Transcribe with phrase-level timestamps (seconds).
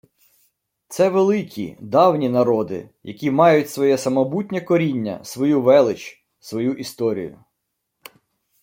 [0.87, 7.43] Це великі, давні народи, які мають своє самобутнє коріння, свою велич, свою історію